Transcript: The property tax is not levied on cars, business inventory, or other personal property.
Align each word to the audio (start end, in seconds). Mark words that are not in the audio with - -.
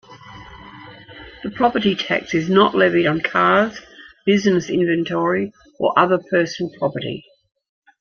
The 1.43 1.51
property 1.51 1.93
tax 1.95 2.33
is 2.33 2.49
not 2.49 2.73
levied 2.73 3.05
on 3.05 3.21
cars, 3.21 3.79
business 4.25 4.67
inventory, 4.67 5.53
or 5.79 5.93
other 5.95 6.17
personal 6.17 6.73
property. 6.79 7.23